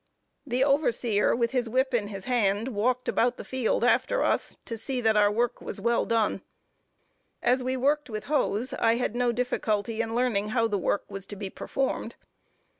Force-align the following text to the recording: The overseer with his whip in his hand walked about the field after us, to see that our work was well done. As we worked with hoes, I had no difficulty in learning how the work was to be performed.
The 0.47 0.63
overseer 0.63 1.35
with 1.35 1.51
his 1.51 1.69
whip 1.69 1.93
in 1.93 2.07
his 2.07 2.25
hand 2.25 2.69
walked 2.69 3.07
about 3.07 3.37
the 3.37 3.43
field 3.45 3.83
after 3.83 4.23
us, 4.23 4.57
to 4.65 4.75
see 4.75 4.99
that 4.99 5.15
our 5.15 5.31
work 5.31 5.61
was 5.61 5.79
well 5.79 6.07
done. 6.07 6.41
As 7.43 7.61
we 7.61 7.77
worked 7.77 8.09
with 8.09 8.23
hoes, 8.23 8.73
I 8.73 8.95
had 8.95 9.15
no 9.15 9.31
difficulty 9.31 10.01
in 10.01 10.15
learning 10.15 10.47
how 10.49 10.67
the 10.67 10.79
work 10.79 11.03
was 11.07 11.27
to 11.27 11.35
be 11.35 11.51
performed. 11.51 12.15